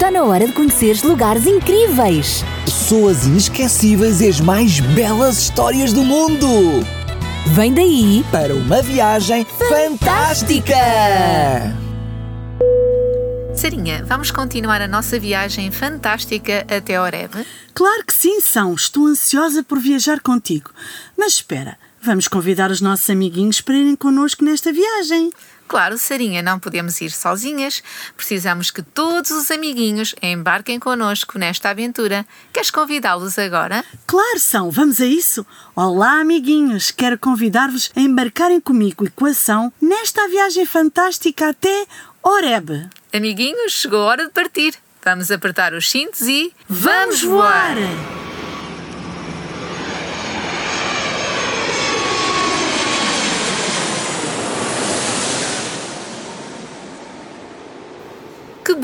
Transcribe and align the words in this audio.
Está 0.00 0.10
na 0.10 0.24
hora 0.24 0.46
de 0.46 0.54
conheceres 0.54 1.02
lugares 1.02 1.46
incríveis. 1.46 2.42
Pessoas 2.64 3.26
inesquecíveis 3.26 4.22
e 4.22 4.28
as 4.28 4.40
mais 4.40 4.80
belas 4.80 5.36
histórias 5.36 5.92
do 5.92 6.02
mundo. 6.02 6.46
Vem 7.48 7.74
daí 7.74 8.24
Para 8.32 8.54
uma 8.54 8.80
viagem 8.80 9.44
fantástica! 9.44 10.74
Sarinha, 13.54 14.02
vamos 14.06 14.30
continuar 14.30 14.80
a 14.80 14.88
nossa 14.88 15.18
viagem 15.18 15.70
fantástica 15.70 16.64
até 16.74 16.98
Oreb? 16.98 17.32
Claro 17.74 18.02
que 18.06 18.14
sim, 18.14 18.40
são. 18.40 18.72
Estou 18.72 19.06
ansiosa 19.06 19.62
por 19.62 19.78
viajar 19.78 20.20
contigo. 20.20 20.70
Mas 21.14 21.34
espera, 21.34 21.76
vamos 22.00 22.26
convidar 22.26 22.70
os 22.70 22.80
nossos 22.80 23.10
amiguinhos 23.10 23.60
para 23.60 23.76
irem 23.76 23.96
connosco 23.96 24.46
nesta 24.46 24.72
viagem. 24.72 25.30
Claro, 25.70 25.96
Sarinha, 25.98 26.42
não 26.42 26.58
podemos 26.58 27.00
ir 27.00 27.12
sozinhas. 27.12 27.80
Precisamos 28.16 28.72
que 28.72 28.82
todos 28.82 29.30
os 29.30 29.52
amiguinhos 29.52 30.16
embarquem 30.20 30.80
connosco 30.80 31.38
nesta 31.38 31.70
aventura. 31.70 32.26
Queres 32.52 32.72
convidá-los 32.72 33.38
agora? 33.38 33.84
Claro, 34.04 34.40
são. 34.40 34.68
Vamos 34.68 35.00
a 35.00 35.06
isso? 35.06 35.46
Olá, 35.76 36.22
amiguinhos. 36.22 36.90
Quero 36.90 37.16
convidar-vos 37.16 37.92
a 37.94 38.00
embarcarem 38.00 38.60
comigo 38.60 39.06
e 39.06 39.10
com 39.10 39.26
a 39.26 39.30
ação 39.30 39.72
nesta 39.80 40.26
viagem 40.26 40.66
fantástica 40.66 41.50
até 41.50 41.86
Oreb. 42.20 42.88
Amiguinhos, 43.14 43.74
chegou 43.74 44.00
a 44.00 44.06
hora 44.06 44.24
de 44.24 44.32
partir. 44.32 44.74
Vamos 45.04 45.30
apertar 45.30 45.72
os 45.72 45.88
cintos 45.88 46.22
e. 46.22 46.52
Vamos 46.68 47.22
voar! 47.22 47.76
Que 58.70 58.74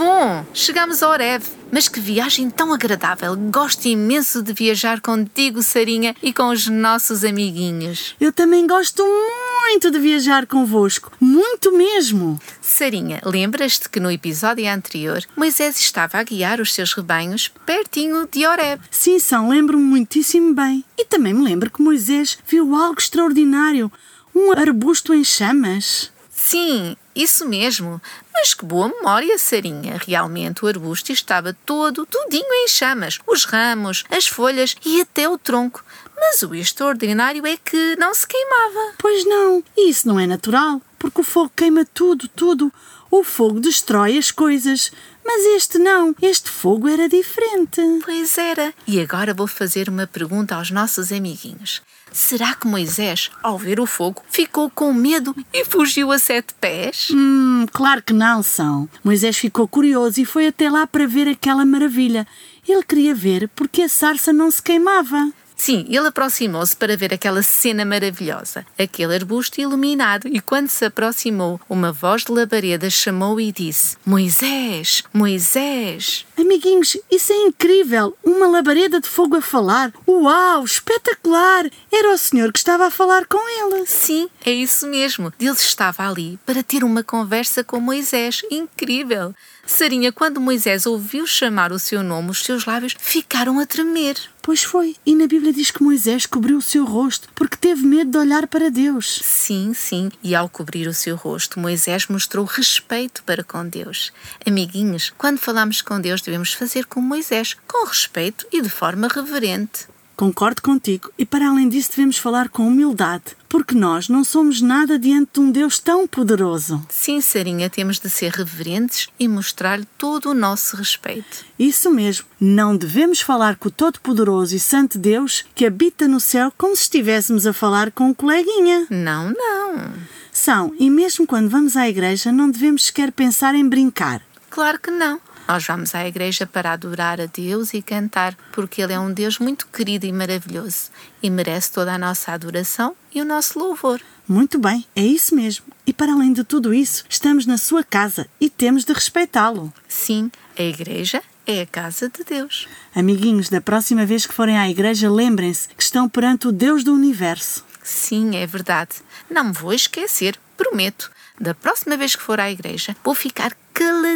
bom! 0.67 0.77
Chegamos 0.77 1.03
a 1.03 1.09
Oreb. 1.09 1.43
Mas 1.71 1.89
que 1.89 2.01
viagem 2.01 2.51
tão 2.51 2.73
agradável! 2.73 3.37
Gosto 3.37 3.87
imenso 3.87 4.43
de 4.43 4.53
viajar 4.53 5.01
contigo, 5.01 5.63
Sarinha, 5.63 6.15
e 6.23 6.33
com 6.33 6.49
os 6.49 6.67
nossos 6.67 7.25
amiguinhos. 7.25 8.15
Eu 8.21 8.33
também 8.33 8.67
gosto 8.67 9.05
muito 9.05 9.91
de 9.91 9.99
viajar 9.99 10.47
convosco. 10.47 11.13
Muito 11.21 11.77
mesmo. 11.77 12.41
Sarinha, 12.61 13.21
lembras-te 13.25 13.89
que 13.89 14.01
no 14.01 14.11
episódio 14.11 14.69
anterior 14.69 15.23
Moisés 15.37 15.79
estava 15.79 16.19
a 16.19 16.23
guiar 16.23 16.61
os 16.61 16.73
seus 16.73 16.93
rebanhos 16.93 17.51
pertinho 17.65 18.29
de 18.31 18.47
Oreb? 18.47 18.81
Sim, 18.91 19.19
são. 19.19 19.49
Lembro-me 19.49 19.85
muitíssimo 19.85 20.55
bem. 20.55 20.85
E 20.99 21.05
também 21.05 21.35
me 21.35 21.43
lembro 21.43 21.71
que 21.71 21.83
Moisés 21.83 22.39
viu 22.47 22.75
algo 22.75 23.01
extraordinário. 23.01 23.91
Um 24.35 24.53
arbusto 24.53 25.15
em 25.15 25.25
chamas. 25.25 26.11
Sim, 26.31 26.97
isso 27.17 27.49
mesmo. 27.49 28.01
Mas 28.33 28.55
que 28.55 28.65
boa 28.65 28.89
memória, 28.89 29.39
Sarinha. 29.39 29.99
Realmente 30.07 30.65
o 30.65 30.69
arbusto 30.69 31.11
estava 31.11 31.57
todo, 31.65 32.07
tudinho 32.07 32.53
em 32.53 32.69
chamas. 32.69 33.19
Os 33.27 33.45
ramos, 33.45 34.05
as 34.11 34.29
folhas 34.29 34.77
e 34.85 35.01
até 35.01 35.29
o 35.29 35.39
tronco. 35.39 35.83
Mas 36.15 36.43
o 36.43 36.55
extraordinário 36.55 37.47
é 37.47 37.57
que 37.57 37.97
não 37.97 38.15
se 38.15 38.27
queimava. 38.27 38.95
Pois 38.99 39.25
não, 39.25 39.65
isso 39.77 40.07
não 40.07 40.21
é 40.21 40.27
natural, 40.27 40.81
porque 40.99 41.21
o 41.21 41.25
fogo 41.25 41.51
queima 41.55 41.85
tudo, 41.85 42.29
tudo. 42.29 42.73
O 43.11 43.23
fogo 43.23 43.61
destrói 43.61 44.19
as 44.19 44.31
coisas. 44.31 44.91
Mas 45.25 45.45
este 45.57 45.79
não, 45.79 46.15
este 46.23 46.49
fogo 46.49 46.89
era 46.89 47.09
diferente. 47.09 47.81
Pois 48.05 48.39
era. 48.39 48.73
E 48.87 49.01
agora 49.01 49.35
vou 49.35 49.47
fazer 49.47 49.89
uma 49.89 50.07
pergunta 50.07 50.55
aos 50.55 50.71
nossos 50.71 51.11
amiguinhos. 51.11 51.83
Será 52.13 52.55
que 52.55 52.67
Moisés, 52.67 53.31
ao 53.43 53.59
ver 53.59 53.81
o 53.81 53.87
fogo, 53.87 54.23
ficou 54.31 54.71
com 54.71 54.93
medo 54.93 55.35
e 55.53 55.65
fugiu 55.65 56.13
a 56.13 56.19
sete 56.19 56.55
pés? 56.55 57.09
Hum, 57.11 57.67
claro 57.73 58.03
que 58.03 58.13
não 58.13 58.43
são. 58.43 58.89
Moisés 59.03 59.37
ficou 59.37 59.67
curioso 59.67 60.21
e 60.21 60.25
foi 60.25 60.47
até 60.47 60.71
lá 60.71 60.87
para 60.87 61.07
ver 61.07 61.29
aquela 61.29 61.65
maravilha. 61.65 62.27
Ele 62.67 62.83
queria 62.83 63.15
ver 63.15 63.49
porque 63.55 63.83
a 63.83 63.89
sarça 63.89 64.33
não 64.33 64.51
se 64.51 64.63
queimava. 64.63 65.31
Sim, 65.57 65.87
ele 65.89 66.07
aproximou-se 66.07 66.77
para 66.77 66.97
ver 66.99 67.15
aquela 67.15 67.43
cena 67.43 67.83
maravilhosa, 67.83 68.67
aquele 68.79 69.15
arbusto 69.15 69.59
iluminado, 69.59 70.29
e 70.29 70.39
quando 70.39 70.69
se 70.69 70.85
aproximou, 70.85 71.59
uma 71.69 71.91
voz 71.91 72.25
de 72.25 72.31
labareda 72.31 72.91
chamou 72.91 73.41
e 73.41 73.51
disse: 73.51 73.97
Moisés, 74.05 75.03
Moisés. 75.13 76.27
Amiguinhos, 76.39 76.99
isso 77.11 77.33
é 77.33 77.37
incrível! 77.37 78.17
Uma 78.23 78.47
labareda 78.47 79.01
de 79.01 79.09
fogo 79.09 79.37
a 79.37 79.41
falar. 79.41 79.93
Uau, 80.07 80.63
espetacular! 80.63 81.65
Era 81.91 82.13
o 82.13 82.19
senhor 82.19 82.53
que 82.53 82.59
estava 82.59 82.87
a 82.87 82.91
falar 82.91 83.25
com 83.27 83.39
ele. 83.39 83.87
Sim, 83.87 84.29
é 84.45 84.53
isso 84.53 84.87
mesmo. 84.87 85.33
Deus 85.39 85.61
estava 85.61 86.07
ali 86.07 86.39
para 86.45 86.63
ter 86.63 86.85
uma 86.85 87.03
conversa 87.03 87.65
com 87.65 87.81
Moisés. 87.81 88.43
Incrível! 88.51 89.35
Sarinha, 89.67 90.13
quando 90.13 90.41
Moisés 90.41 90.87
ouviu 90.87 91.27
chamar 91.27 91.73
o 91.73 91.79
seu 91.79 92.03
nome, 92.03 92.31
os 92.31 92.41
seus 92.41 92.65
lábios 92.67 92.95
ficaram 93.01 93.59
a 93.59 93.67
tremer. 93.67 94.17
Pois 94.47 94.63
foi, 94.63 94.95
e 95.05 95.17
na 95.17 95.27
Bíblia 95.27 95.53
diz 95.53 95.73
que 95.73 95.83
Moisés 95.83 96.25
cobriu 96.25 96.59
o 96.59 96.63
seu 96.63 96.85
rosto 96.85 97.29
porque 97.35 97.57
teve 97.57 97.85
medo 97.85 98.13
de 98.13 98.17
olhar 98.17 98.47
para 98.47 98.71
Deus. 98.71 99.21
Sim, 99.25 99.75
sim, 99.75 100.09
e 100.23 100.37
ao 100.37 100.49
cobrir 100.49 100.87
o 100.87 100.95
seu 100.95 101.17
rosto, 101.17 101.59
Moisés 101.59 102.07
mostrou 102.07 102.45
respeito 102.45 103.25
para 103.25 103.43
com 103.43 103.67
Deus. 103.69 104.13
Amiguinhos, 104.47 105.13
quando 105.19 105.41
falamos 105.41 105.83
com 105.83 106.01
Deus, 106.01 106.23
devemos 106.23 106.53
fazer 106.53 106.87
como 106.87 107.09
Moisés, 107.09 107.57
com 107.67 107.89
respeito 107.89 108.47
e 108.53 108.63
de 108.63 108.69
forma 108.69 109.09
reverente. 109.09 109.89
Concordo 110.17 110.63
contigo, 110.63 111.13
e 111.19 111.27
para 111.27 111.47
além 111.47 111.69
disso 111.69 111.91
devemos 111.91 112.17
falar 112.17 112.49
com 112.49 112.67
humildade, 112.67 113.37
porque 113.51 113.75
nós 113.75 114.09
não 114.09 114.25
somos 114.25 114.63
nada 114.63 114.99
diante 114.99 115.33
de 115.35 115.41
um 115.41 115.51
Deus 115.51 115.79
tão 115.79 116.07
poderoso. 116.07 116.83
Sim, 116.89 117.21
Sarinha, 117.21 117.69
temos 117.69 117.99
de 117.99 118.09
ser 118.09 118.33
reverentes 118.33 119.09
e 119.21 119.29
mostrar-lhe 119.29 119.87
todo 119.99 120.31
o 120.31 120.35
nosso 120.35 120.75
respeito. 120.75 121.45
Isso 121.59 121.91
mesmo, 121.91 122.25
não 122.41 122.75
devemos 122.75 123.21
falar 123.21 123.57
com 123.57 123.69
o 123.69 123.71
Todo-Poderoso 123.71 124.57
e 124.57 124.59
Santo 124.59 124.99
Deus 124.99 125.45
que 125.55 125.67
habita 125.67 126.09
no 126.09 126.19
céu 126.19 126.51
como 126.57 126.75
se 126.75 126.85
estivéssemos 126.85 127.47
a 127.47 127.53
falar 127.53 127.91
com 127.91 128.05
um 128.05 128.15
coleguinha. 128.15 128.87
Não, 128.89 129.31
não. 129.31 129.93
São, 130.33 130.75
e 130.79 130.89
mesmo 130.89 131.27
quando 131.27 131.51
vamos 131.51 131.77
à 131.77 131.91
igreja, 131.91 132.33
não 132.33 132.51
devemos 132.51 132.87
sequer 132.87 133.13
pensar 133.13 133.55
em 133.55 133.69
brincar. 133.69 134.23
Claro 134.49 134.79
que 134.81 134.91
não. 134.91 135.21
Nós 135.49 135.65
vamos 135.65 135.95
à 135.95 136.07
igreja 136.07 136.47
para 136.47 136.73
adorar 136.73 137.21
a 137.21 137.27
Deus 137.27 137.73
e 137.73 137.81
cantar, 137.81 138.37
porque 138.53 138.83
Ele 138.83 138.93
é 138.93 138.99
um 138.99 139.13
Deus 139.13 139.39
muito 139.39 139.67
querido 139.69 140.05
e 140.05 140.13
maravilhoso 140.13 140.91
e 141.23 141.31
merece 141.31 141.71
toda 141.71 141.93
a 141.93 141.99
nossa 141.99 142.33
adoração 142.33 142.97
e 143.15 143.21
o 143.21 143.25
nosso 143.25 143.59
louvor. 143.59 144.01
Muito 144.29 144.59
bem, 144.59 144.85
é 144.97 145.03
isso 145.03 145.37
mesmo. 145.37 145.67
E 145.87 145.93
para 145.93 146.13
além 146.13 146.33
de 146.33 146.43
tudo 146.43 146.75
isso, 146.75 147.05
estamos 147.09 147.47
na 147.47 147.57
sua 147.57 147.85
casa 147.85 148.27
e 148.41 148.51
temos 148.51 148.85
de 148.85 148.93
respeitá-lo. 148.93 149.73
Sim, 149.87 150.33
a 150.59 150.63
igreja 150.63 151.23
é 151.47 151.63
a 151.63 151.67
casa 151.67 152.09
de 152.09 152.25
Deus. 152.25 152.67
Amiguinhos, 152.93 153.49
da 153.49 153.61
próxima 153.61 154.05
vez 154.05 154.27
que 154.27 154.35
forem 154.35 154.59
à 154.59 154.69
igreja, 154.69 155.09
lembrem-se 155.09 155.69
que 155.69 155.83
estão 155.83 156.09
perante 156.09 156.49
o 156.49 156.53
Deus 156.53 156.83
do 156.83 156.93
universo. 156.93 157.65
Sim, 157.85 158.35
é 158.35 158.45
verdade. 158.47 158.97
Não 159.31 159.45
me 159.45 159.53
vou 159.53 159.73
esquecer, 159.73 160.37
prometo. 160.57 161.09
Da 161.41 161.55
próxima 161.55 161.97
vez 161.97 162.17
que 162.17 162.23
for 162.23 162.41
à 162.41 162.51
igreja, 162.51 162.97
vou 163.05 163.15
ficar 163.15 163.53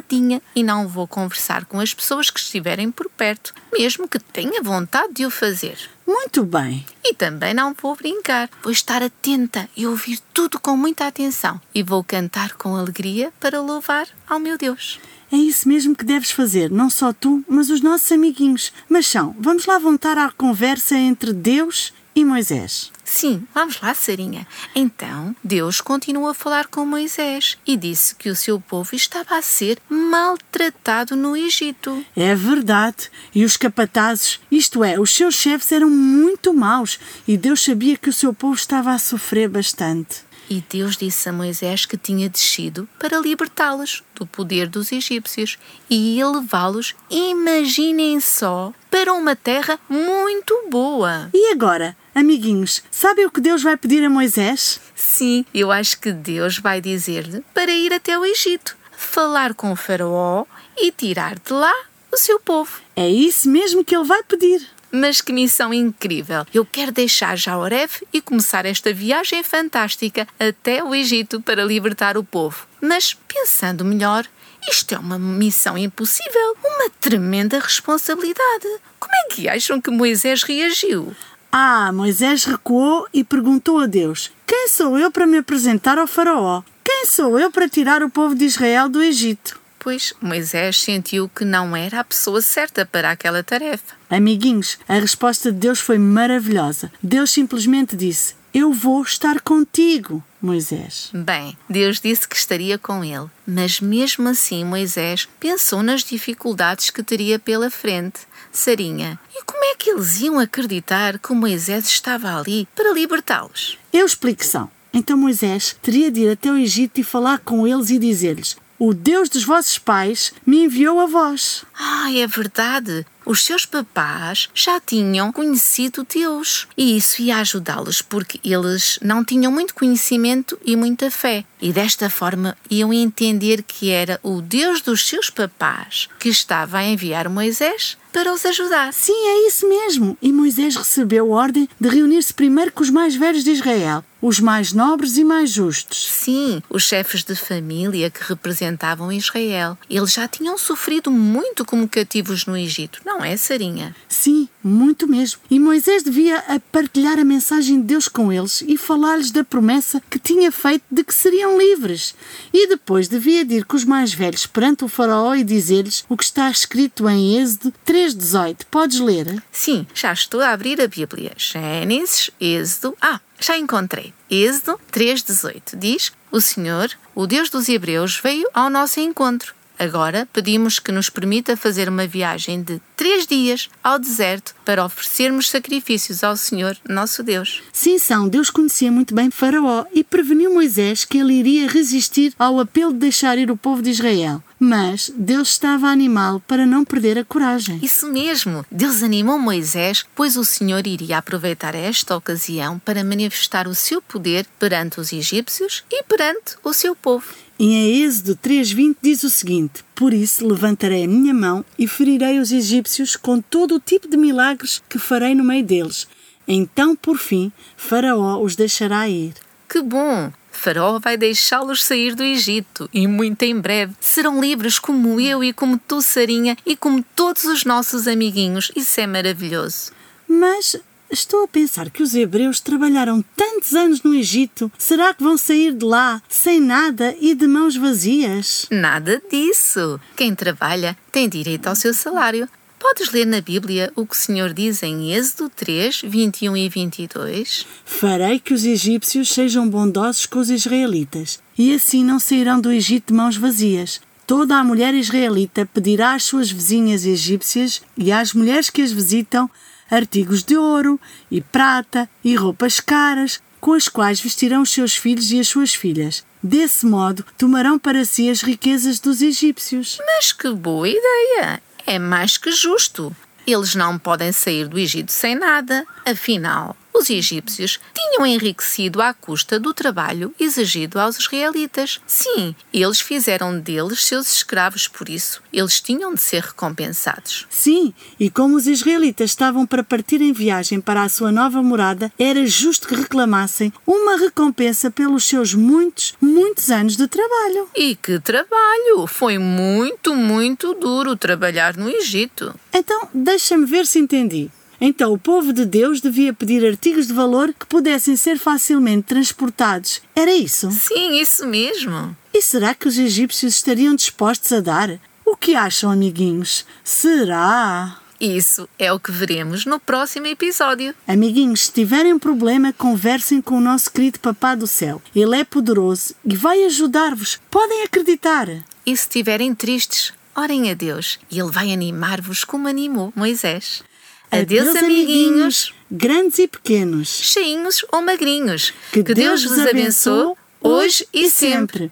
caladinha 0.01 0.43
e 0.55 0.63
não 0.63 0.89
vou 0.89 1.07
conversar 1.07 1.65
com 1.65 1.81
as 1.81 1.95
pessoas 1.95 2.31
que 2.31 2.41
estiverem 2.41 2.91
por 2.91 3.09
perto, 3.11 3.55
mesmo 3.73 4.09
que 4.09 4.19
tenha 4.19 4.63
vontade 4.63 5.15
de 5.15 5.27
o 5.27 5.31
fazer. 5.31 5.77
Muito 6.07 6.45
bem. 6.45 6.85
E 7.05 7.15
também 7.15 7.55
não 7.55 7.75
vou 7.75 7.95
brincar. 7.95 8.51
Vou 8.63 8.73
estar 8.73 9.03
atenta 9.03 9.69
e 9.77 9.87
ouvir 9.87 10.19
tudo 10.35 10.59
com 10.59 10.77
muita 10.77 11.07
atenção. 11.07 11.61
E 11.75 11.83
vou 11.83 12.03
cantar 12.03 12.55
com 12.55 12.75
alegria 12.75 13.33
para 13.39 13.61
louvar 13.61 14.09
ao 14.29 14.41
meu 14.41 14.59
Deus. 14.59 14.99
É 15.31 15.37
isso 15.37 15.69
mesmo 15.69 15.95
que 15.95 16.05
deves 16.05 16.33
fazer, 16.33 16.69
não 16.71 16.91
só 16.91 17.13
tu, 17.13 17.45
mas 17.49 17.71
os 17.71 17.81
nossos 17.81 18.11
amiguinhos. 18.11 18.73
Mas 18.89 19.07
são, 19.07 19.37
vamos 19.39 19.67
lá 19.67 19.79
voltar 19.79 20.19
à 20.19 20.31
conversa 20.33 20.97
entre 20.97 21.33
Deus 21.33 21.93
e 22.17 22.25
Moisés. 22.25 22.91
Sim, 23.13 23.43
vamos 23.53 23.81
lá, 23.81 23.93
Sarinha. 23.93 24.47
Então, 24.73 25.35
Deus 25.43 25.81
continuou 25.81 26.29
a 26.29 26.35
falar 26.35 26.69
com 26.69 26.87
Moisés 26.87 27.59
e 27.67 27.77
disse 27.77 28.15
que 28.15 28.31
o 28.31 28.37
seu 28.37 28.61
povo 28.61 28.95
estava 28.95 29.37
a 29.37 29.43
ser 29.43 29.79
maltratado 29.89 31.17
no 31.17 31.37
Egito. 31.37 32.07
É 32.17 32.37
verdade. 32.37 33.11
E 33.35 33.45
os 33.45 33.57
capatazes, 33.57 34.39
isto 34.49 34.85
é, 34.85 34.99
os 34.99 35.13
seus 35.13 35.35
chefes 35.35 35.73
eram 35.73 35.91
muito 35.91 36.55
maus 36.55 37.01
e 37.27 37.37
Deus 37.37 37.65
sabia 37.65 37.97
que 37.97 38.09
o 38.09 38.13
seu 38.13 38.33
povo 38.33 38.55
estava 38.55 38.93
a 38.93 38.99
sofrer 38.99 39.49
bastante. 39.49 40.30
E 40.51 40.65
Deus 40.69 40.97
disse 40.97 41.29
a 41.29 41.33
Moisés 41.33 41.87
que 41.87 41.97
tinha 41.97 42.29
descido 42.29 42.89
para 42.99 43.21
libertá-los 43.21 44.03
do 44.17 44.27
poder 44.27 44.69
dos 44.69 44.91
egípcios 44.91 45.57
e 45.89 46.21
levá-los, 46.25 46.97
imaginem 47.09 48.19
só, 48.19 48.73
para 48.91 49.13
uma 49.13 49.37
terra 49.37 49.79
muito 49.89 50.53
boa. 50.69 51.31
E 51.33 51.53
agora, 51.53 51.97
amiguinhos, 52.13 52.83
sabem 52.91 53.27
o 53.27 53.31
que 53.31 53.41
Deus 53.41 53.63
vai 53.63 53.77
pedir 53.77 54.05
a 54.05 54.11
Moisés? 54.11 54.81
Sim, 54.97 55.47
eu 55.55 55.71
acho 55.71 56.01
que 56.01 56.11
Deus 56.11 56.59
vai 56.59 56.81
dizer-lhe 56.81 57.45
para 57.55 57.71
ir 57.71 57.93
até 57.93 58.19
o 58.19 58.25
Egito, 58.25 58.77
falar 58.97 59.55
com 59.55 59.71
o 59.71 59.77
Faraó 59.77 60.45
e 60.77 60.91
tirar 60.91 61.39
de 61.39 61.53
lá 61.53 61.75
o 62.11 62.17
seu 62.17 62.41
povo. 62.41 62.81
É 62.97 63.09
isso 63.09 63.49
mesmo 63.49 63.85
que 63.85 63.95
ele 63.95 64.05
vai 64.05 64.25
pedir. 64.25 64.67
Mas 64.93 65.21
que 65.21 65.33
missão 65.33 65.73
incrível! 65.73 66.45
Eu 66.53 66.67
quero 66.67 66.91
deixar 66.91 67.37
já 67.37 67.57
Oreb 67.57 67.91
e 68.13 68.21
começar 68.21 68.67
esta 68.67 68.93
viagem 68.93 69.43
fantástica 69.43 70.27
até 70.39 70.83
o 70.83 70.95
Egito 70.95 71.41
para 71.41 71.65
libertar 71.65 72.17
o 72.17 72.25
povo. 72.25 72.67
Mas 72.81 73.15
pensando 73.29 73.85
melhor, 73.85 74.27
Isto 74.69 74.95
é 74.95 74.99
uma 74.99 75.19
missão 75.19 75.77
impossível, 75.79 76.57
uma 76.63 76.91
tremenda 77.01 77.59
responsabilidade. 77.59 78.69
Como 78.99 79.13
é 79.15 79.35
que 79.35 79.49
acham 79.49 79.81
que 79.81 79.91
Moisés 79.91 80.43
reagiu? 80.43 81.15
Ah, 81.51 81.91
Moisés 81.93 82.45
recuou 82.45 83.07
e 83.13 83.25
perguntou 83.25 83.79
a 83.81 83.87
Deus: 83.87 84.31
Quem 84.47 84.69
sou 84.69 84.99
eu 84.99 85.11
para 85.11 85.27
me 85.27 85.39
apresentar 85.39 85.99
ao 85.99 86.07
Faraó? 86.07 86.63
Quem 86.85 87.07
sou 87.07 87.39
eu 87.39 87.51
para 87.51 87.69
tirar 87.69 88.03
o 88.03 88.11
povo 88.11 88.35
de 88.35 88.45
Israel 88.45 88.89
do 88.89 89.03
Egito? 89.03 89.60
Pois 89.83 90.13
Moisés 90.21 90.79
sentiu 90.79 91.27
que 91.27 91.43
não 91.43 91.75
era 91.75 92.01
a 92.01 92.05
pessoa 92.05 92.43
certa 92.43 92.85
para 92.85 93.11
aquela 93.11 93.43
tarefa. 93.43 93.95
Amiguinhos, 94.11 94.79
a 94.87 94.95
resposta 94.95 95.51
de 95.51 95.59
Deus 95.59 95.81
foi 95.81 95.99
maravilhosa. 95.99 96.93
Deus 97.03 97.31
simplesmente 97.31 97.97
disse: 97.97 98.35
Eu 98.53 98.75
vou 98.75 99.03
estar 99.03 99.41
contigo, 99.41 100.23
Moisés. 100.41 101.11
Bem, 101.15 101.57
Deus 101.67 101.99
disse 101.99 102.29
que 102.29 102.37
estaria 102.37 102.77
com 102.77 103.03
ele, 103.03 103.27
mas 103.47 103.81
mesmo 103.81 104.29
assim 104.29 104.67
Moisés 104.67 105.27
pensou 105.41 105.83
nas 105.83 106.05
dificuldades 106.05 106.91
que 106.91 107.03
teria 107.03 107.39
pela 107.39 107.71
frente. 107.71 108.21
Sarinha, 108.53 109.19
e 109.35 109.43
como 109.45 109.65
é 109.65 109.77
que 109.77 109.91
eles 109.91 110.21
iam 110.21 110.39
acreditar 110.39 111.19
que 111.19 111.33
Moisés 111.33 111.87
estava 111.87 112.39
ali 112.39 112.69
para 112.77 112.93
libertá-los? 112.93 113.79
Eu 113.91 114.05
explico 114.05 114.45
são. 114.45 114.71
Então 114.93 115.17
Moisés 115.17 115.75
teria 115.81 116.11
de 116.11 116.21
ir 116.21 116.31
até 116.33 116.51
o 116.51 116.57
Egito 116.57 117.01
e 117.01 117.05
falar 117.05 117.39
com 117.39 117.67
eles 117.67 117.89
e 117.91 117.99
dizer-lhes: 117.99 118.57
O 118.83 118.95
Deus 118.95 119.29
dos 119.29 119.45
vossos 119.45 119.77
pais 119.77 120.33
me 120.47 120.65
enviou 120.65 121.01
a 121.01 121.07
vós. 121.07 121.67
Ah, 121.79 122.11
é 122.15 122.27
verdade. 122.27 123.05
Os 123.27 123.43
seus 123.43 123.67
papás 123.67 124.49
já 124.55 124.81
tinham 124.81 125.31
conhecido 125.31 126.07
Deus 126.11 126.67
e 126.75 126.97
isso 126.97 127.21
ia 127.21 127.37
ajudá-los 127.37 128.01
porque 128.01 128.41
eles 128.43 128.99
não 129.03 129.23
tinham 129.23 129.53
muito 129.53 129.75
conhecimento 129.75 130.59
e 130.65 130.77
muita 130.77 131.11
fé. 131.11 131.45
E 131.61 131.75
desta 131.75 132.09
forma 132.09 132.57
iam 132.71 132.91
entender 132.91 133.63
que 133.63 133.91
era 133.91 134.19
o 134.23 134.41
Deus 134.41 134.81
dos 134.81 135.07
seus 135.07 135.29
papás 135.29 136.09
que 136.19 136.31
estava 136.31 136.79
a 136.79 136.85
enviar 136.87 137.29
Moisés 137.29 137.99
para 138.11 138.33
os 138.33 138.45
ajudar. 138.45 138.93
Sim, 138.93 139.13
é 139.13 139.47
isso 139.47 139.69
mesmo. 139.69 140.17
E 140.21 140.33
Moisés 140.33 140.77
recebeu 140.77 141.31
ordem 141.31 141.69
de 141.81 141.89
reunir-se 141.89 142.35
primeiro 142.35 142.73
com 142.73 142.83
os 142.83 142.91
mais 142.91 143.15
velhos 143.15 143.45
de 143.45 143.51
Israel, 143.51 144.05
os 144.21 144.41
mais 144.41 144.73
nobres 144.73 145.17
e 145.17 145.25
mais 145.25 145.51
justos. 145.51 146.09
Sim, 146.09 146.63
os 146.69 146.83
chefes 146.83 147.23
de 147.25 147.35
família 147.35 148.11
que 148.11 148.23
representavam 148.23 149.13
Israel. 149.13 149.79
Eles 149.89 150.13
já 150.13 150.29
tinham 150.29 150.59
sofrido 150.59 151.11
muito 151.11 151.65
como 151.65 151.89
cativos 151.89 152.47
no 152.47 152.57
Egito, 152.57 153.01
não 153.05 153.25
é, 153.25 153.37
Sarinha? 153.37 153.95
Sim, 154.09 154.49
muito 154.63 155.07
mesmo. 155.07 155.41
E 155.51 155.59
Moisés 155.59 156.03
devia 156.03 156.43
partilhar 156.73 157.19
a 157.19 157.25
mensagem 157.25 157.81
de 157.81 157.87
Deus 157.87 158.09
com 158.09 158.33
eles 158.33 158.63
e 158.67 158.77
falar-lhes 158.77 159.31
da 159.31 159.45
promessa 159.45 160.03
que 160.09 160.19
tinha 160.19 160.53
feito 160.53 160.85
de 160.91 161.05
que 161.05 161.15
seriam 161.15 161.59
livres. 161.59 162.15
E 162.53 162.69
depois 162.69 163.09
devia 163.09 163.45
de 163.45 163.57
ir 163.57 163.65
com 163.65 163.77
os 163.77 163.85
mais 163.85 164.13
velhos 164.13 164.47
perante 164.47 164.85
o 164.85 164.89
faraó 164.89 165.35
e 165.35 165.45
dizer-lhes 165.45 166.05
o 166.09 166.17
que 166.17 166.25
está 166.25 166.51
escrito 166.51 167.09
em 167.09 167.39
Êxodo 167.39 167.73
3.18. 167.87 168.67
Podes 168.71 169.01
ler? 169.01 169.43
Sim, 169.51 169.87
já 169.95 170.13
estou 170.13 170.41
a 170.41 170.51
abrir 170.51 170.81
a 170.81 170.89
Bíblia. 170.89 171.33
Gênesis, 171.37 172.31
Êxodo. 172.41 172.97
Ah, 173.01 173.21
já 173.39 173.57
encontrei. 173.57 174.13
Êxodo 174.31 174.79
3,18 174.93 175.79
diz: 175.79 176.13
O 176.31 176.41
Senhor, 176.41 176.91
o 177.15 177.27
Deus 177.27 177.49
dos 177.49 177.69
Hebreus, 177.69 178.21
veio 178.23 178.49
ao 178.53 178.71
nosso 178.71 179.01
encontro. 179.01 179.55
Agora 179.81 180.29
pedimos 180.31 180.79
que 180.79 180.93
nos 180.93 181.09
permita 181.09 181.57
fazer 181.57 181.89
uma 181.89 182.07
viagem 182.07 182.63
de 182.63 182.79
três 182.95 183.27
dias 183.27 183.71
ao 183.83 183.99
deserto 183.99 184.55
para 184.63 184.85
oferecermos 184.85 185.49
sacrifícios 185.49 186.23
ao 186.23 186.37
Senhor, 186.37 186.77
nosso 186.87 187.23
Deus. 187.23 187.63
Sim, 187.73 187.99
são. 187.99 188.29
Deus 188.29 188.51
conhecia 188.51 188.93
muito 188.93 189.15
bem 189.15 189.31
Faraó 189.31 189.87
e 189.91 190.05
preveniu 190.05 190.53
Moisés 190.53 191.07
que 191.07 191.17
ele 191.17 191.33
iria 191.33 191.67
resistir 191.67 192.35
ao 192.39 192.61
apelo 192.61 192.93
de 192.93 192.99
deixar 192.99 193.39
ir 193.39 193.51
o 193.51 193.57
povo 193.57 193.81
de 193.81 193.89
Israel. 193.89 194.43
Mas 194.63 195.11
Deus 195.17 195.53
estava 195.53 195.89
a 195.89 195.91
animá-lo 195.91 196.39
para 196.47 196.67
não 196.67 196.85
perder 196.85 197.19
a 197.19 197.25
coragem. 197.25 197.81
Isso 197.83 198.07
mesmo! 198.13 198.63
Deus 198.71 199.03
animou 199.03 199.39
Moisés, 199.39 200.05
pois 200.15 200.37
o 200.37 200.45
Senhor 200.45 200.87
iria 200.87 201.17
aproveitar 201.17 201.75
esta 201.75 202.15
ocasião 202.15 202.79
para 202.79 203.03
manifestar 203.03 203.67
o 203.67 203.75
seu 203.75 204.03
poder 204.03 204.47
perante 204.59 205.01
os 205.01 205.15
egípcios 205.15 205.83
e 205.91 206.03
perante 206.03 206.57
o 206.63 206.75
seu 206.75 206.95
povo. 206.95 207.25
Em 207.59 208.03
Êxodo 208.05 208.37
3.20 208.37 208.97
diz 209.01 209.23
o 209.23 209.31
seguinte: 209.31 209.83
Por 209.95 210.13
isso 210.13 210.47
levantarei 210.47 211.05
a 211.05 211.09
minha 211.09 211.33
mão 211.33 211.65
e 211.79 211.89
ferirei 211.89 212.39
os 212.39 212.53
egípcios 212.53 213.17
com 213.17 213.41
todo 213.41 213.77
o 213.77 213.81
tipo 213.81 214.09
de 214.09 214.19
milagres 214.19 214.83
que 214.91 214.99
farei 214.99 215.35
no 215.35 215.43
meio 215.43 215.65
deles. 215.65 216.07
Então, 216.47 216.95
por 216.95 217.17
fim, 217.17 217.51
Faraó 217.79 218.43
os 218.43 218.57
deixará 218.57 219.09
ir. 219.09 219.33
Que 219.67 219.81
bom! 219.81 220.31
Faraó 220.61 220.99
vai 220.99 221.17
deixá-los 221.17 221.83
sair 221.83 222.15
do 222.15 222.23
Egito 222.23 222.87
e 222.93 223.07
muito 223.07 223.45
em 223.45 223.59
breve 223.59 223.95
serão 223.99 224.39
livres 224.39 224.79
como 224.79 225.19
eu 225.19 225.43
e 225.43 225.55
como 225.55 225.79
tu, 225.79 226.03
Sarinha, 226.03 226.55
e 226.67 226.77
como 226.77 227.03
todos 227.17 227.45
os 227.45 227.65
nossos 227.65 228.07
amiguinhos. 228.07 228.71
Isso 228.77 229.01
é 229.01 229.07
maravilhoso. 229.07 229.91
Mas 230.29 230.77
estou 231.11 231.45
a 231.45 231.49
pensar 231.49 231.89
que 231.89 232.03
os 232.03 232.15
hebreus 232.15 232.61
trabalharam 232.61 233.25
tantos 233.35 233.75
anos 233.75 234.03
no 234.03 234.15
Egito. 234.15 234.71
Será 234.77 235.15
que 235.15 235.23
vão 235.23 235.39
sair 235.39 235.73
de 235.73 235.85
lá 235.87 236.21
sem 236.29 236.61
nada 236.61 237.17
e 237.19 237.35
de 237.35 237.47
mãos 237.47 237.75
vazias? 237.75 238.67
Nada 238.71 239.23
disso. 239.31 239.99
Quem 240.15 240.35
trabalha 240.35 240.95
tem 241.11 241.27
direito 241.27 241.69
ao 241.69 241.75
seu 241.75 241.95
salário. 241.95 242.47
Podes 242.81 243.13
ler 243.13 243.27
na 243.27 243.43
Bíblia 243.43 243.93
o 243.95 244.07
que 244.07 244.15
o 244.15 244.19
Senhor 244.19 244.55
diz 244.55 244.83
em 244.83 245.13
Êxodo 245.13 245.51
3, 245.51 246.01
21 246.03 246.57
e 246.57 246.67
22? 246.67 247.67
Farei 247.85 248.41
que 248.41 248.55
os 248.55 248.65
egípcios 248.65 249.29
sejam 249.35 249.69
bondosos 249.69 250.25
com 250.25 250.39
os 250.39 250.49
israelitas, 250.49 251.41
e 251.59 251.75
assim 251.75 252.03
não 252.03 252.19
sairão 252.19 252.59
do 252.59 252.73
Egito 252.73 253.09
de 253.09 253.13
mãos 253.13 253.37
vazias. 253.37 254.01
Toda 254.27 254.57
a 254.57 254.65
mulher 254.65 254.95
israelita 254.95 255.67
pedirá 255.67 256.15
às 256.15 256.25
suas 256.25 256.51
vizinhas 256.51 257.05
egípcias 257.05 257.83
e 257.99 258.11
às 258.11 258.33
mulheres 258.33 258.71
que 258.71 258.81
as 258.81 258.91
visitam 258.91 259.51
artigos 259.91 260.43
de 260.43 260.57
ouro 260.57 260.99
e 261.31 261.43
prata 261.43 262.09
e 262.25 262.35
roupas 262.35 262.81
caras, 262.81 263.43
com 263.61 263.75
as 263.75 263.89
quais 263.89 264.23
vestirão 264.23 264.63
os 264.63 264.71
seus 264.71 264.97
filhos 264.97 265.31
e 265.31 265.39
as 265.39 265.49
suas 265.49 265.75
filhas. 265.75 266.25
Desse 266.43 266.87
modo, 266.87 267.27
tomarão 267.37 267.79
para 267.79 268.07
si 268.07 268.31
as 268.31 268.41
riquezas 268.41 268.99
dos 268.99 269.21
egípcios. 269.21 269.99
Mas 270.07 270.33
que 270.33 270.51
boa 270.51 270.89
ideia! 270.89 271.61
É 271.91 271.99
mais 271.99 272.39
que 272.39 272.53
justo. 272.53 273.13
Eles 273.45 273.75
não 273.75 273.99
podem 273.99 274.31
sair 274.31 274.69
do 274.69 274.79
Egito 274.79 275.11
sem 275.11 275.35
nada. 275.35 275.85
Afinal, 276.07 276.77
os 277.01 277.09
egípcios 277.09 277.81
tinham 277.95 278.27
enriquecido 278.27 279.01
à 279.01 279.15
custa 279.15 279.59
do 279.59 279.73
trabalho 279.73 280.35
exigido 280.39 281.01
aos 281.01 281.19
israelitas. 281.19 281.99
Sim, 282.07 282.55
eles 282.73 283.01
fizeram 283.01 283.59
deles 283.59 284.05
seus 284.05 284.31
escravos, 284.31 284.87
por 284.87 285.09
isso 285.09 285.43
eles 285.51 285.81
tinham 285.81 286.15
de 286.15 286.21
ser 286.21 286.43
recompensados. 286.43 287.47
Sim, 287.49 287.95
e 288.19 288.29
como 288.29 288.57
os 288.57 288.67
israelitas 288.67 289.31
estavam 289.31 289.67
para 289.67 289.83
partir 289.83 290.21
em 290.21 290.33
viagem 290.33 290.81
para 290.81 291.03
a 291.03 291.09
sua 291.09 291.33
nova 291.33 291.63
morada, 291.63 292.13
era 292.19 292.47
justo 292.47 292.87
que 292.87 292.95
reclamassem 292.95 293.73
uma 293.87 294.19
recompensa 294.19 294.91
pelos 294.91 295.25
seus 295.25 295.55
muitos, 295.55 296.15
muitos 296.21 296.71
anos 296.71 296.97
de 296.97 297.09
trabalho. 297.09 297.69
E 297.75 297.97
que 297.97 298.21
trabalho! 298.21 299.07
Foi 299.07 299.39
muito, 299.39 300.15
muito 300.15 300.75
duro 300.75 301.17
trabalhar 301.17 301.77
no 301.77 301.89
Egito. 301.89 302.55
Então, 302.73 303.09
deixa-me 303.15 303.65
ver 303.65 303.87
se 303.87 303.99
entendi. 303.99 304.51
Então, 304.81 305.13
o 305.13 305.19
povo 305.19 305.53
de 305.53 305.67
Deus 305.67 306.01
devia 306.01 306.33
pedir 306.33 306.65
artigos 306.67 307.07
de 307.07 307.13
valor 307.13 307.53
que 307.53 307.67
pudessem 307.67 308.17
ser 308.17 308.39
facilmente 308.39 309.09
transportados. 309.09 310.01
Era 310.17 310.33
isso? 310.33 310.71
Sim, 310.71 311.21
isso 311.21 311.47
mesmo. 311.47 312.17
E 312.33 312.41
será 312.41 312.75
que 312.75 312.89
os 312.89 312.99
egípcios 312.99 313.57
estariam 313.57 313.95
dispostos 313.95 314.53
a 314.53 314.61
dar? 314.61 314.99
O 315.25 315.37
que 315.37 315.55
acham, 315.55 315.91
amiguinhos? 315.91 316.65
Será? 316.83 318.01
Isso 318.21 318.69
é 318.79 318.93
o 318.93 319.01
que 319.01 319.11
veremos 319.11 319.65
no 319.65 319.81
próximo 319.81 320.27
episódio. 320.27 320.95
Amiguinhos, 321.09 321.63
se 321.63 321.73
tiverem 321.73 322.13
um 322.13 322.19
problema, 322.19 322.73
conversem 322.73 323.41
com 323.41 323.57
o 323.57 323.61
nosso 323.63 323.91
querido 323.91 324.21
Papá 324.21 324.55
do 324.55 324.67
Céu. 324.67 325.01
Ele 325.17 325.37
é 325.37 325.45
poderoso 325.45 326.15
e 326.25 326.37
vai 326.37 326.65
ajudar-vos. 326.65 327.41
Podem 327.51 327.83
acreditar. 327.83 328.47
E 328.85 328.95
se 328.95 329.05
estiverem 329.05 329.55
tristes, 329.55 330.13
orem 330.37 330.71
a 330.71 330.75
Deus 330.75 331.19
e 331.31 331.39
Ele 331.39 331.51
vai 331.51 331.73
animar-vos 331.73 332.45
como 332.45 332.69
animou 332.69 333.11
Moisés. 333.17 333.83
Adeus, 334.31 334.77
amiguinhos, 334.77 335.75
grandes 335.91 336.39
e 336.39 336.47
pequenos, 336.47 337.09
cheinhos 337.09 337.85
ou 337.91 338.01
magrinhos. 338.01 338.73
Que, 338.93 339.03
Deus 339.03 339.45
vos 339.45 339.59
abençoe 339.59 340.35
hoje 340.61 341.07
e 341.13 341.29
sempre. 341.29 341.91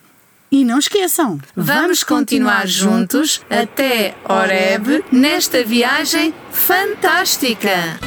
E 0.50 0.64
não 0.64 0.78
esqueçam, 0.78 1.38
Vamos 1.54 2.02
continuar 2.02 2.66
juntos 2.66 3.42
até 3.50 4.14
Horeb 4.24 5.04
nesta 5.12 5.62
viagem 5.62 6.32
fantástica. 6.50 7.98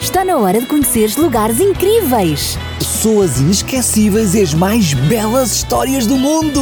Está 0.00 0.24
na 0.24 0.36
hora 0.36 0.60
de 0.60 0.66
conheceres 0.66 1.16
lugares 1.16 1.58
incríveis. 1.60 2.58
Pessoas 2.78 3.40
inesquecíveis 3.40 4.34
e 4.34 4.42
as 4.42 4.54
mais 4.54 4.92
belas 4.94 5.52
histórias 5.52 6.06
do 6.06 6.16
mundo. 6.16 6.60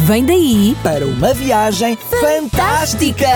Vem 0.00 0.24
daí 0.24 0.76
Para 0.82 1.06
uma 1.06 1.32
viagem 1.32 1.96
fantástica. 2.20 3.26